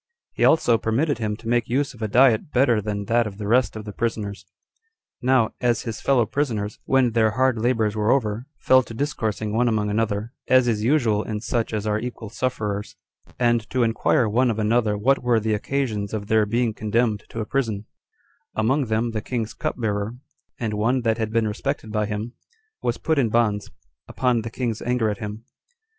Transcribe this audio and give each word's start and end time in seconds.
He 0.33 0.43
also 0.43 0.79
permitted 0.79 1.19
him 1.19 1.37
to 1.37 1.47
make 1.47 1.69
use 1.69 1.93
of 1.93 2.01
a 2.01 2.07
diet 2.07 2.49
better 2.51 2.81
than 2.81 3.05
that 3.05 3.27
of 3.27 3.37
the 3.37 3.45
rest 3.45 3.75
of 3.75 3.85
the 3.85 3.93
prisoners. 3.93 4.47
Now, 5.21 5.53
as 5.61 5.83
his 5.83 6.01
fellow 6.01 6.25
prisoners, 6.25 6.79
when 6.85 7.11
their 7.11 7.29
hard 7.29 7.59
labors 7.59 7.95
were 7.95 8.09
over, 8.09 8.47
fell 8.57 8.81
to 8.81 8.95
discoursing 8.95 9.53
one 9.53 9.67
among 9.67 9.91
another, 9.91 10.33
as 10.47 10.67
is 10.67 10.83
usual 10.83 11.21
in 11.21 11.39
such 11.39 11.71
as 11.71 11.85
are 11.85 11.99
equal 11.99 12.29
sufferers, 12.29 12.95
and 13.37 13.69
to 13.69 13.83
inquire 13.83 14.27
one 14.27 14.49
of 14.49 14.57
another 14.57 14.97
what 14.97 15.21
were 15.21 15.39
the 15.39 15.53
occasions 15.53 16.15
of 16.15 16.25
their 16.25 16.47
being 16.47 16.73
condemned 16.73 17.25
to 17.29 17.39
a 17.39 17.45
prison: 17.45 17.85
among 18.55 18.85
them 18.85 19.11
the 19.11 19.21
king's 19.21 19.53
cupbearer, 19.53 20.15
and 20.59 20.73
one 20.73 21.01
that 21.01 21.19
had 21.19 21.31
been 21.31 21.47
respected 21.47 21.91
by 21.91 22.07
him, 22.07 22.33
was 22.81 22.97
put 22.97 23.19
in 23.19 23.29
bonds, 23.29 23.69
upon 24.07 24.41
the 24.41 24.49
king's 24.49 24.81
anger 24.81 25.11
at 25.11 25.19
him. 25.19 25.45